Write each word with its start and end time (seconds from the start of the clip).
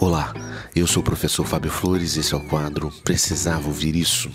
Olá, 0.00 0.32
eu 0.76 0.86
sou 0.86 1.00
o 1.00 1.04
professor 1.04 1.44
Fábio 1.44 1.72
Flores 1.72 2.14
e 2.14 2.20
esse 2.20 2.32
é 2.32 2.36
o 2.36 2.46
quadro 2.46 2.92
Precisava 3.02 3.66
Ouvir 3.66 3.96
Isso. 3.96 4.30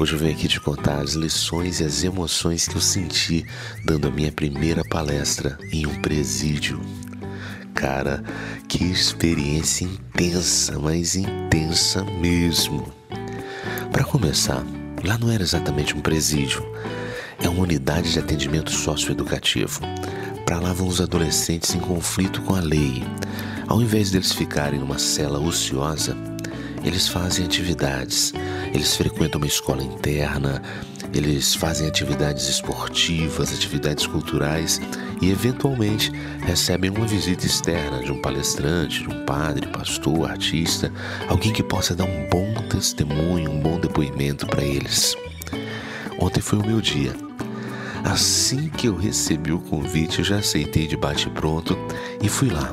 Hoje 0.00 0.14
eu 0.14 0.18
venho 0.18 0.32
aqui 0.32 0.48
te 0.48 0.58
contar 0.60 1.00
as 1.00 1.12
lições 1.12 1.78
e 1.78 1.84
as 1.84 2.02
emoções 2.02 2.66
que 2.66 2.74
eu 2.74 2.80
senti 2.80 3.46
dando 3.84 4.08
a 4.08 4.10
minha 4.10 4.32
primeira 4.32 4.82
palestra 4.84 5.56
em 5.70 5.86
um 5.86 6.02
presídio. 6.02 6.80
Cara, 7.72 8.24
que 8.68 8.82
experiência 8.82 9.84
intensa, 9.84 10.76
mas 10.76 11.14
intensa 11.14 12.02
mesmo. 12.02 12.92
Para 13.92 14.02
começar, 14.02 14.64
lá 15.04 15.16
não 15.18 15.30
era 15.30 15.44
exatamente 15.44 15.96
um 15.96 16.00
presídio, 16.00 16.66
é 17.42 17.48
uma 17.48 17.62
unidade 17.62 18.12
de 18.12 18.18
atendimento 18.18 18.70
socioeducativo. 18.70 19.80
Para 20.44 20.60
lá 20.60 20.72
vão 20.72 20.86
os 20.86 21.00
adolescentes 21.00 21.74
em 21.74 21.80
conflito 21.80 22.40
com 22.42 22.54
a 22.54 22.60
lei 22.60 23.02
ao 23.68 23.82
invés 23.82 24.12
deles 24.12 24.32
ficarem 24.32 24.78
numa 24.78 24.98
cela 24.98 25.40
ociosa, 25.40 26.16
eles 26.84 27.08
fazem 27.08 27.44
atividades. 27.44 28.32
Eles 28.72 28.96
frequentam 28.96 29.40
uma 29.40 29.46
escola 29.46 29.82
interna, 29.82 30.62
eles 31.12 31.54
fazem 31.54 31.88
atividades 31.88 32.48
esportivas, 32.48 33.52
atividades 33.52 34.06
culturais 34.06 34.80
e, 35.20 35.30
eventualmente, 35.30 36.12
recebem 36.44 36.90
uma 36.90 37.06
visita 37.06 37.44
externa 37.44 38.04
de 38.04 38.12
um 38.12 38.20
palestrante, 38.20 39.02
de 39.02 39.08
um 39.08 39.24
padre, 39.24 39.66
pastor, 39.66 40.30
artista, 40.30 40.92
alguém 41.28 41.52
que 41.52 41.62
possa 41.62 41.94
dar 41.94 42.04
um 42.04 42.28
bom 42.28 42.54
testemunho, 42.68 43.50
um 43.50 43.60
bom 43.60 43.80
depoimento 43.80 44.46
para 44.46 44.62
eles. 44.62 45.16
Ontem 46.18 46.40
foi 46.40 46.58
o 46.58 46.66
meu 46.66 46.80
dia. 46.80 47.14
Assim 48.04 48.68
que 48.68 48.86
eu 48.86 48.96
recebi 48.96 49.52
o 49.52 49.58
convite, 49.58 50.20
eu 50.20 50.24
já 50.24 50.38
aceitei 50.38 50.86
de 50.86 50.96
bate-pronto 50.96 51.76
e 52.22 52.28
fui 52.28 52.48
lá 52.48 52.72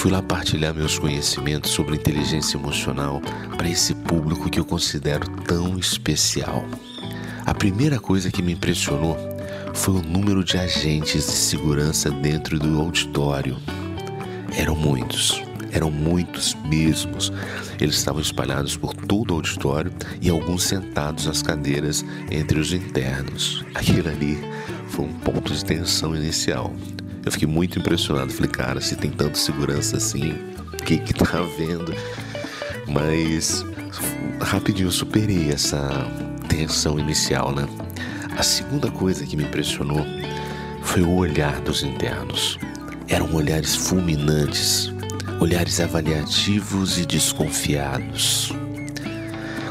Fui 0.00 0.10
lá 0.10 0.22
partilhar 0.22 0.74
meus 0.74 0.98
conhecimentos 0.98 1.72
sobre 1.72 1.94
inteligência 1.94 2.56
emocional 2.56 3.20
para 3.54 3.68
esse 3.68 3.94
público 3.94 4.48
que 4.48 4.58
eu 4.58 4.64
considero 4.64 5.28
tão 5.42 5.78
especial. 5.78 6.64
A 7.44 7.52
primeira 7.52 8.00
coisa 8.00 8.30
que 8.30 8.42
me 8.42 8.52
impressionou 8.52 9.14
foi 9.74 9.96
o 9.96 10.02
número 10.02 10.42
de 10.42 10.56
agentes 10.56 11.26
de 11.26 11.32
segurança 11.32 12.10
dentro 12.10 12.58
do 12.58 12.80
auditório. 12.80 13.58
Eram 14.56 14.74
muitos, 14.74 15.42
eram 15.72 15.90
muitos 15.90 16.54
mesmos. 16.64 17.32
Eles 17.80 17.96
estavam 17.96 18.20
espalhados 18.20 18.76
por 18.76 18.94
todo 18.94 19.30
o 19.30 19.34
auditório 19.34 19.92
e 20.20 20.28
alguns 20.28 20.64
sentados 20.64 21.26
nas 21.26 21.42
cadeiras 21.42 22.04
entre 22.30 22.58
os 22.58 22.72
internos. 22.72 23.64
Aquilo 23.74 24.08
ali 24.08 24.38
foi 24.88 25.04
um 25.04 25.12
ponto 25.12 25.52
de 25.52 25.64
tensão 25.64 26.14
inicial. 26.14 26.72
Eu 27.24 27.32
fiquei 27.32 27.48
muito 27.48 27.78
impressionado. 27.78 28.32
Falei, 28.32 28.50
cara, 28.50 28.80
se 28.80 28.96
tem 28.96 29.10
tanta 29.10 29.36
segurança 29.36 29.96
assim, 29.96 30.32
o 30.72 30.76
que 30.76 30.98
que 30.98 31.14
tá 31.14 31.38
havendo? 31.38 31.94
Mas 32.88 33.64
rapidinho 34.44 34.90
superei 34.90 35.50
essa 35.50 35.78
tensão 36.48 36.98
inicial, 36.98 37.54
né? 37.54 37.68
A 38.36 38.42
segunda 38.42 38.90
coisa 38.90 39.24
que 39.24 39.36
me 39.36 39.44
impressionou 39.44 40.04
foi 40.82 41.02
o 41.02 41.14
olhar 41.14 41.60
dos 41.60 41.82
internos. 41.82 42.58
Eram 43.06 43.32
olhares 43.34 43.74
fulminantes, 43.76 44.92
olhares 45.40 45.80
avaliativos 45.80 46.98
e 46.98 47.06
desconfiados. 47.06 48.52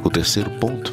O 0.03 0.09
terceiro 0.09 0.49
ponto 0.59 0.91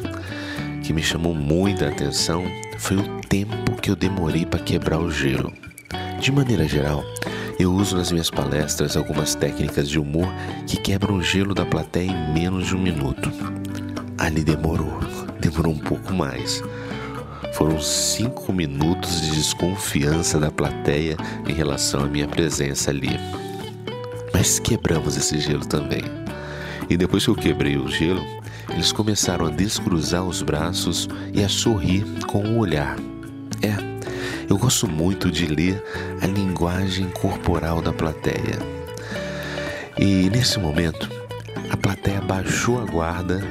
que 0.83 0.93
me 0.93 1.01
chamou 1.01 1.33
muita 1.33 1.87
atenção 1.87 2.45
foi 2.77 2.97
o 2.97 3.21
tempo 3.21 3.75
que 3.81 3.89
eu 3.89 3.95
demorei 3.95 4.45
para 4.45 4.59
quebrar 4.59 4.99
o 4.99 5.09
gelo. 5.09 5.51
De 6.21 6.31
maneira 6.31 6.67
geral, 6.67 7.03
eu 7.59 7.73
uso 7.73 7.97
nas 7.97 8.11
minhas 8.11 8.29
palestras 8.29 8.95
algumas 8.95 9.33
técnicas 9.33 9.89
de 9.89 9.99
humor 9.99 10.27
que 10.67 10.77
quebram 10.77 11.15
o 11.15 11.23
gelo 11.23 11.55
da 11.55 11.65
plateia 11.65 12.11
em 12.11 12.33
menos 12.33 12.67
de 12.67 12.75
um 12.75 12.79
minuto. 12.79 13.31
Ali 14.15 14.43
demorou, 14.43 14.99
demorou 15.39 15.73
um 15.73 15.79
pouco 15.79 16.13
mais. 16.13 16.63
Foram 17.53 17.81
cinco 17.81 18.53
minutos 18.53 19.21
de 19.21 19.31
desconfiança 19.31 20.39
da 20.39 20.51
plateia 20.51 21.17
em 21.47 21.53
relação 21.53 22.03
à 22.03 22.07
minha 22.07 22.27
presença 22.27 22.91
ali. 22.91 23.17
Mas 24.37 24.59
quebramos 24.59 25.17
esse 25.17 25.39
gelo 25.39 25.65
também. 25.65 26.03
E 26.87 26.95
depois 26.95 27.25
que 27.25 27.31
eu 27.31 27.35
quebrei 27.35 27.75
o 27.75 27.87
gelo, 27.87 28.23
eles 28.69 28.91
começaram 28.91 29.47
a 29.47 29.49
descruzar 29.49 30.23
os 30.23 30.43
braços 30.43 31.09
e 31.33 31.43
a 31.43 31.49
sorrir 31.49 32.05
com 32.27 32.43
o 32.43 32.59
olhar. 32.59 32.95
É, 33.63 33.75
eu 34.47 34.55
gosto 34.55 34.87
muito 34.87 35.31
de 35.31 35.47
ler 35.47 35.83
a 36.21 36.27
linguagem 36.27 37.09
corporal 37.19 37.81
da 37.81 37.91
plateia. 37.91 38.59
E 39.97 40.29
nesse 40.29 40.59
momento, 40.59 41.09
a 41.71 41.75
plateia 41.75 42.21
baixou 42.21 42.79
a 42.79 42.85
guarda 42.85 43.41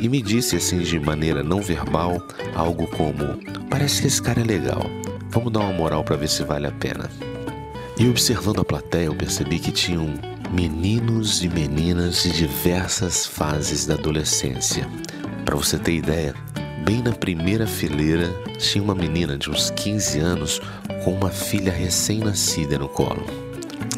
e 0.00 0.08
me 0.08 0.22
disse 0.22 0.54
assim 0.54 0.78
de 0.78 1.00
maneira 1.00 1.42
não 1.42 1.60
verbal 1.60 2.22
algo 2.54 2.86
como: 2.86 3.40
Parece 3.68 4.02
que 4.02 4.06
esse 4.06 4.22
cara 4.22 4.40
é 4.40 4.44
legal. 4.44 4.88
Vamos 5.30 5.52
dar 5.52 5.60
uma 5.60 5.72
moral 5.72 6.04
para 6.04 6.14
ver 6.14 6.28
se 6.28 6.44
vale 6.44 6.68
a 6.68 6.72
pena. 6.72 7.10
E 7.98 8.08
observando 8.08 8.60
a 8.60 8.64
plateia, 8.64 9.06
eu 9.06 9.14
percebi 9.14 9.58
que 9.58 9.72
tinham 9.72 10.14
meninos 10.52 11.42
e 11.42 11.48
meninas 11.48 12.22
de 12.22 12.32
diversas 12.32 13.26
fases 13.26 13.86
da 13.86 13.94
adolescência. 13.94 14.88
Para 15.44 15.56
você 15.56 15.78
ter 15.78 15.94
ideia, 15.94 16.34
Bem 16.88 17.02
na 17.02 17.12
primeira 17.12 17.66
fileira 17.66 18.32
tinha 18.58 18.82
uma 18.82 18.94
menina 18.94 19.36
de 19.36 19.50
uns 19.50 19.70
15 19.72 20.20
anos 20.20 20.58
com 21.04 21.12
uma 21.12 21.28
filha 21.28 21.70
recém-nascida 21.70 22.78
no 22.78 22.88
colo. 22.88 23.26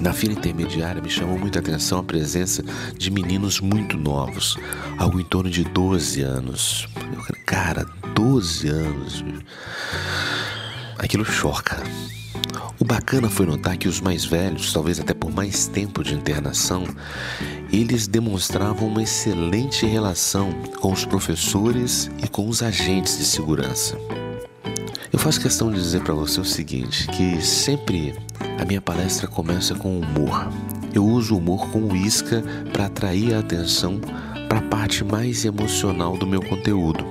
Na 0.00 0.12
fila 0.12 0.32
intermediária 0.32 1.00
me 1.00 1.08
chamou 1.08 1.38
muita 1.38 1.60
atenção 1.60 2.00
a 2.00 2.02
presença 2.02 2.64
de 2.98 3.08
meninos 3.08 3.60
muito 3.60 3.96
novos, 3.96 4.56
algo 4.98 5.20
em 5.20 5.24
torno 5.24 5.48
de 5.48 5.62
12 5.62 6.20
anos. 6.22 6.88
Cara, 7.46 7.86
12 8.12 8.68
anos. 8.68 9.24
Aquilo 10.98 11.24
choca. 11.24 11.80
O 12.78 12.84
bacana 12.84 13.28
foi 13.28 13.46
notar 13.46 13.76
que 13.76 13.88
os 13.88 14.00
mais 14.00 14.24
velhos, 14.24 14.72
talvez 14.72 14.98
até 14.98 15.12
por 15.12 15.30
mais 15.30 15.66
tempo 15.66 16.02
de 16.02 16.14
internação, 16.14 16.84
eles 17.72 18.06
demonstravam 18.06 18.88
uma 18.88 19.02
excelente 19.02 19.84
relação 19.86 20.50
com 20.80 20.92
os 20.92 21.04
professores 21.04 22.10
e 22.22 22.28
com 22.28 22.48
os 22.48 22.62
agentes 22.62 23.18
de 23.18 23.24
segurança. 23.24 23.98
Eu 25.12 25.18
faço 25.18 25.40
questão 25.40 25.70
de 25.70 25.80
dizer 25.80 26.02
para 26.02 26.14
você 26.14 26.40
o 26.40 26.44
seguinte, 26.44 27.06
que 27.08 27.44
sempre 27.44 28.14
a 28.58 28.64
minha 28.64 28.80
palestra 28.80 29.26
começa 29.26 29.74
com 29.74 29.98
humor. 29.98 30.48
Eu 30.94 31.04
uso 31.04 31.34
o 31.34 31.38
humor 31.38 31.68
como 31.70 31.94
isca 31.94 32.42
para 32.72 32.86
atrair 32.86 33.34
a 33.34 33.40
atenção 33.40 34.00
para 34.48 34.58
a 34.58 34.62
parte 34.62 35.04
mais 35.04 35.44
emocional 35.44 36.16
do 36.16 36.26
meu 36.26 36.40
conteúdo, 36.42 37.04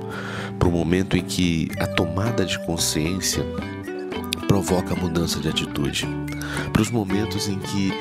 para 0.57 0.67
o 0.67 0.71
momento 0.71 1.15
em 1.15 1.23
que 1.23 1.69
a 1.79 1.87
tomada 1.87 2.45
de 2.45 2.57
consciência 2.65 3.45
provoca 4.49 4.95
mudança 4.95 5.39
de 5.39 5.47
atitude, 5.47 6.07
para 6.73 6.81
os 6.81 6.89
momentos 6.89 7.47
em 7.47 7.59
que 7.59 7.93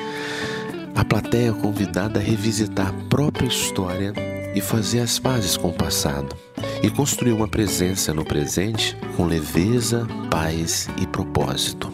a 0.95 1.05
plateia 1.05 1.51
é 1.51 1.53
convidada 1.53 2.19
a 2.19 2.23
revisitar 2.23 2.87
a 2.87 3.07
própria 3.07 3.45
história 3.45 4.11
e 4.55 4.59
fazer 4.59 4.99
as 5.01 5.19
pazes 5.19 5.55
com 5.55 5.69
o 5.69 5.73
passado 5.73 6.35
e 6.81 6.89
construir 6.89 7.33
uma 7.33 7.47
presença 7.47 8.15
no 8.15 8.25
presente 8.25 8.97
com 9.15 9.27
leveza, 9.27 10.07
paz 10.31 10.89
e 10.99 11.05
propósito. 11.05 11.93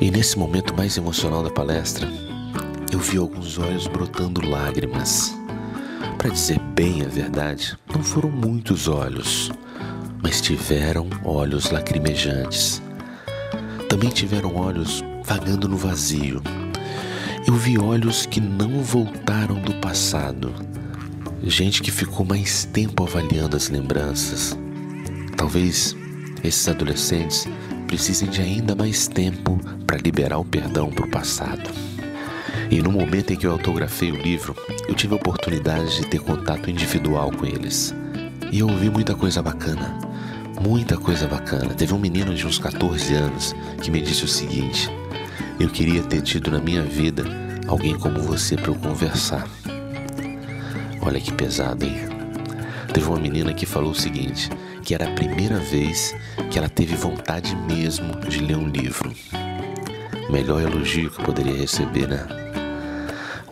E 0.00 0.10
nesse 0.10 0.36
momento 0.36 0.76
mais 0.76 0.96
emocional 0.96 1.44
da 1.44 1.50
palestra, 1.50 2.08
eu 2.92 2.98
vi 2.98 3.18
alguns 3.18 3.56
olhos 3.56 3.86
brotando 3.86 4.44
lágrimas. 4.44 5.32
Para 6.18 6.30
dizer 6.30 6.58
bem 6.58 7.04
a 7.04 7.08
verdade, 7.08 7.78
não 7.94 8.02
foram 8.02 8.30
muitos 8.30 8.88
olhos, 8.88 9.52
mas 10.20 10.40
tiveram 10.40 11.08
olhos 11.24 11.70
lacrimejantes 11.70 12.82
também 13.88 14.10
tiveram 14.10 14.54
olhos 14.56 15.02
vagando 15.24 15.68
no 15.68 15.76
vazio. 15.76 16.42
Eu 17.46 17.54
vi 17.54 17.78
olhos 17.78 18.26
que 18.26 18.40
não 18.40 18.82
voltaram 18.82 19.56
do 19.60 19.74
passado. 19.74 20.52
Gente 21.42 21.82
que 21.82 21.92
ficou 21.92 22.26
mais 22.26 22.64
tempo 22.64 23.04
avaliando 23.04 23.56
as 23.56 23.68
lembranças. 23.68 24.58
Talvez 25.36 25.96
esses 26.42 26.66
adolescentes 26.68 27.46
precisem 27.86 28.28
de 28.28 28.40
ainda 28.40 28.74
mais 28.74 29.06
tempo 29.06 29.60
para 29.86 29.98
liberar 29.98 30.38
o 30.38 30.44
perdão 30.44 30.90
para 30.90 31.06
o 31.06 31.10
passado. 31.10 31.70
E 32.68 32.82
no 32.82 32.90
momento 32.90 33.32
em 33.32 33.36
que 33.36 33.46
eu 33.46 33.52
autografei 33.52 34.10
o 34.10 34.16
livro, 34.16 34.56
eu 34.88 34.94
tive 34.94 35.12
a 35.14 35.16
oportunidade 35.16 36.00
de 36.00 36.06
ter 36.06 36.18
contato 36.18 36.68
individual 36.68 37.30
com 37.30 37.46
eles. 37.46 37.94
E 38.50 38.58
eu 38.58 38.68
ouvi 38.68 38.90
muita 38.90 39.14
coisa 39.14 39.40
bacana 39.40 40.15
muita 40.60 40.96
coisa 40.96 41.26
bacana. 41.26 41.74
Teve 41.74 41.94
um 41.94 41.98
menino 41.98 42.34
de 42.34 42.46
uns 42.46 42.58
14 42.58 43.14
anos 43.14 43.54
que 43.82 43.90
me 43.90 44.00
disse 44.00 44.24
o 44.24 44.28
seguinte: 44.28 44.90
Eu 45.58 45.68
queria 45.68 46.02
ter 46.02 46.22
tido 46.22 46.50
na 46.50 46.58
minha 46.58 46.82
vida 46.82 47.24
alguém 47.66 47.98
como 47.98 48.20
você 48.20 48.56
para 48.56 48.70
eu 48.70 48.74
conversar. 48.74 49.46
Olha 51.00 51.20
que 51.20 51.32
pesado, 51.32 51.84
hein? 51.84 51.96
Teve 52.92 53.06
uma 53.06 53.18
menina 53.18 53.52
que 53.54 53.66
falou 53.66 53.90
o 53.90 53.94
seguinte: 53.94 54.50
que 54.82 54.94
era 54.94 55.08
a 55.08 55.14
primeira 55.14 55.58
vez 55.58 56.14
que 56.50 56.58
ela 56.58 56.68
teve 56.68 56.94
vontade 56.96 57.54
mesmo 57.54 58.20
de 58.20 58.40
ler 58.40 58.56
um 58.56 58.68
livro. 58.68 59.12
Melhor 60.30 60.60
elogio 60.60 61.10
que 61.10 61.20
eu 61.20 61.24
poderia 61.24 61.56
receber, 61.56 62.08
né? 62.08 62.26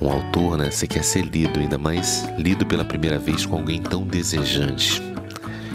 um 0.00 0.10
autor, 0.10 0.58
né? 0.58 0.70
Você 0.70 0.86
quer 0.86 1.02
ser 1.02 1.22
lido, 1.22 1.58
ainda 1.58 1.78
mais 1.78 2.28
lido 2.36 2.66
pela 2.66 2.84
primeira 2.84 3.18
vez 3.18 3.46
com 3.46 3.56
alguém 3.56 3.80
tão 3.80 4.02
desejante. 4.02 5.13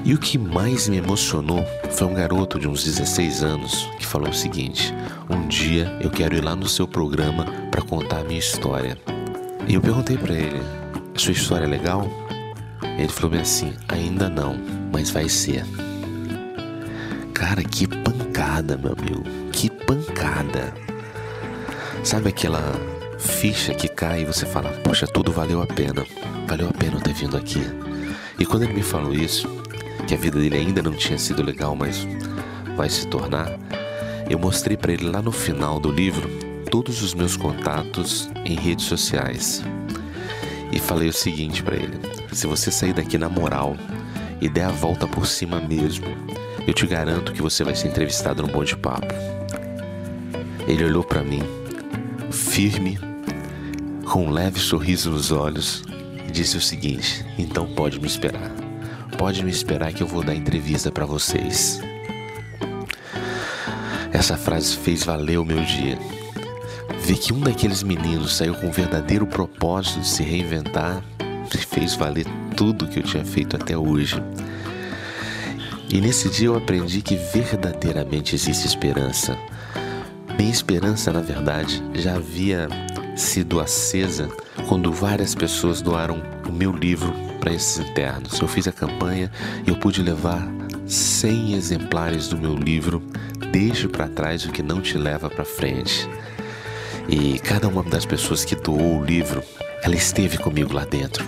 E 0.03 0.13
o 0.13 0.17
que 0.17 0.37
mais 0.37 0.87
me 0.87 0.97
emocionou 0.97 1.65
foi 1.91 2.07
um 2.07 2.13
garoto 2.13 2.57
de 2.57 2.67
uns 2.67 2.83
16 2.83 3.43
anos 3.43 3.89
que 3.99 4.05
falou 4.05 4.29
o 4.29 4.33
seguinte: 4.33 4.93
Um 5.29 5.47
dia 5.47 5.97
eu 6.01 6.09
quero 6.09 6.35
ir 6.35 6.43
lá 6.43 6.55
no 6.55 6.67
seu 6.67 6.87
programa 6.87 7.45
para 7.69 7.81
contar 7.81 8.19
a 8.19 8.23
minha 8.23 8.39
história. 8.39 8.97
E 9.67 9.73
eu 9.73 9.81
perguntei 9.81 10.17
para 10.17 10.33
ele: 10.33 10.61
Sua 11.15 11.33
história 11.33 11.65
é 11.65 11.67
legal? 11.67 12.07
Ele 12.97 13.09
falou 13.09 13.31
bem 13.31 13.41
assim: 13.41 13.73
Ainda 13.87 14.29
não, 14.29 14.57
mas 14.91 15.09
vai 15.09 15.27
ser. 15.27 15.65
Cara, 17.33 17.63
que 17.63 17.87
pancada, 17.87 18.77
meu 18.77 18.93
amigo. 18.97 19.23
Que 19.51 19.69
pancada. 19.69 20.73
Sabe 22.03 22.29
aquela 22.29 22.61
ficha 23.17 23.73
que 23.73 23.87
cai 23.87 24.21
e 24.21 24.25
você 24.25 24.45
fala: 24.45 24.69
Poxa, 24.83 25.05
tudo 25.05 25.31
valeu 25.31 25.61
a 25.61 25.67
pena. 25.67 26.05
Valeu 26.47 26.69
a 26.69 26.73
pena 26.73 26.95
eu 26.95 27.01
ter 27.01 27.13
vindo 27.13 27.35
aqui. 27.37 27.61
E 28.39 28.45
quando 28.45 28.63
ele 28.63 28.73
me 28.73 28.81
falou 28.81 29.13
isso, 29.13 29.58
que 30.07 30.13
a 30.13 30.17
vida 30.17 30.39
dele 30.39 30.57
ainda 30.57 30.81
não 30.81 30.93
tinha 30.93 31.17
sido 31.17 31.43
legal, 31.43 31.75
mas 31.75 32.07
vai 32.75 32.89
se 32.89 33.07
tornar, 33.07 33.51
eu 34.29 34.39
mostrei 34.39 34.77
para 34.77 34.93
ele 34.93 35.09
lá 35.09 35.21
no 35.21 35.31
final 35.31 35.79
do 35.79 35.91
livro 35.91 36.29
todos 36.69 37.01
os 37.01 37.13
meus 37.13 37.35
contatos 37.35 38.29
em 38.45 38.55
redes 38.55 38.85
sociais. 38.85 39.63
E 40.71 40.79
falei 40.79 41.09
o 41.09 41.13
seguinte 41.13 41.63
para 41.63 41.75
ele: 41.75 41.99
se 42.31 42.47
você 42.47 42.71
sair 42.71 42.93
daqui 42.93 43.17
na 43.17 43.27
moral 43.27 43.75
e 44.39 44.47
der 44.47 44.65
a 44.65 44.71
volta 44.71 45.07
por 45.07 45.25
cima 45.25 45.59
mesmo, 45.59 46.05
eu 46.67 46.73
te 46.73 46.85
garanto 46.85 47.33
que 47.33 47.41
você 47.41 47.63
vai 47.63 47.75
ser 47.75 47.87
entrevistado 47.87 48.43
no 48.43 48.49
Bom 48.49 48.63
de 48.63 48.77
Papo. 48.77 49.13
Ele 50.67 50.85
olhou 50.85 51.03
para 51.03 51.23
mim, 51.23 51.41
firme, 52.31 52.99
com 54.05 54.27
um 54.27 54.29
leve 54.29 54.59
sorriso 54.59 55.09
nos 55.09 55.31
olhos, 55.31 55.83
e 56.27 56.31
disse 56.31 56.55
o 56.55 56.61
seguinte: 56.61 57.25
então 57.37 57.65
pode 57.73 57.99
me 57.99 58.07
esperar 58.07 58.58
pode 59.19 59.43
me 59.43 59.51
esperar 59.51 59.91
que 59.91 60.01
eu 60.01 60.07
vou 60.07 60.23
dar 60.23 60.33
entrevista 60.33 60.89
para 60.89 61.05
vocês. 61.05 61.81
Essa 64.13 64.37
frase 64.37 64.77
fez 64.77 65.03
valer 65.03 65.37
o 65.37 65.43
meu 65.43 65.61
dia. 65.65 65.99
Ver 67.01 67.17
que 67.17 67.33
um 67.33 67.41
daqueles 67.41 67.83
meninos 67.83 68.37
saiu 68.37 68.55
com 68.55 68.67
o 68.67 68.71
verdadeiro 68.71 69.27
propósito 69.27 69.99
de 69.99 70.07
se 70.07 70.23
reinventar 70.23 71.03
fez 71.57 71.95
valer 71.95 72.25
tudo 72.55 72.87
que 72.87 72.99
eu 72.99 73.03
tinha 73.03 73.25
feito 73.25 73.55
até 73.55 73.77
hoje. 73.77 74.15
E 75.89 75.99
nesse 75.99 76.29
dia 76.29 76.47
eu 76.47 76.55
aprendi 76.55 77.01
que 77.01 77.15
verdadeiramente 77.15 78.35
existe 78.35 78.65
esperança. 78.65 79.37
Minha 80.37 80.51
esperança, 80.51 81.11
na 81.11 81.21
verdade, 81.21 81.83
já 81.93 82.15
havia 82.15 82.69
sido 83.15 83.59
acesa 83.59 84.29
quando 84.67 84.93
várias 84.93 85.35
pessoas 85.35 85.81
doaram 85.81 86.21
o 86.47 86.51
meu 86.51 86.71
livro 86.71 87.28
para 87.39 87.53
esses 87.53 87.79
internos. 87.79 88.39
Eu 88.39 88.47
fiz 88.47 88.67
a 88.67 88.71
campanha 88.71 89.31
e 89.65 89.69
eu 89.69 89.75
pude 89.75 90.01
levar 90.01 90.47
100 90.85 91.53
exemplares 91.53 92.27
do 92.27 92.37
meu 92.37 92.55
livro 92.55 93.01
Deixe 93.51 93.87
para 93.87 94.07
trás 94.07 94.45
o 94.45 94.51
que 94.51 94.61
não 94.61 94.79
te 94.79 94.97
leva 94.97 95.29
para 95.29 95.43
frente. 95.43 96.07
E 97.07 97.39
cada 97.39 97.67
uma 97.67 97.81
das 97.81 98.05
pessoas 98.05 98.45
que 98.45 98.55
doou 98.55 98.99
o 98.99 99.03
livro, 99.03 99.41
ela 99.81 99.95
esteve 99.95 100.37
comigo 100.37 100.73
lá 100.73 100.85
dentro. 100.85 101.25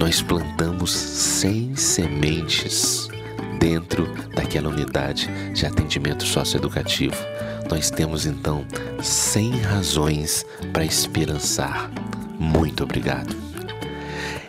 Nós 0.00 0.20
plantamos 0.20 0.90
100 0.90 1.76
sementes 1.76 3.08
dentro 3.60 4.12
daquela 4.34 4.68
unidade 4.68 5.28
de 5.52 5.64
atendimento 5.64 6.24
socioeducativo. 6.24 7.16
Nós 7.70 7.90
temos 7.90 8.26
então 8.26 8.66
100 9.00 9.50
razões 9.60 10.44
para 10.72 10.84
esperançar. 10.84 11.90
Muito 12.38 12.82
obrigado. 12.82 13.47